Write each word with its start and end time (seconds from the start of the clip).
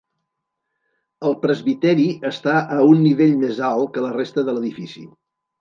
El 1.31 1.35
presbiteri 1.43 2.07
està 2.31 2.55
a 2.79 2.81
un 2.95 3.05
nivell 3.05 3.39
més 3.45 3.63
alt 3.71 3.95
que 3.99 4.07
la 4.07 4.13
resta 4.19 4.49
de 4.49 4.57
l'edifici. 4.59 5.07